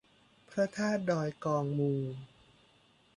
[0.49, 1.93] พระธาตุดอยกองมู